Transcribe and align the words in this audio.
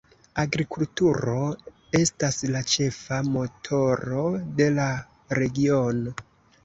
Agrikulturo 0.43 1.35
estas 1.99 2.39
la 2.55 2.63
ĉefa 2.73 3.21
motoro 3.35 4.27
de 4.63 4.71
la 4.79 4.87
regiono. 5.41 6.17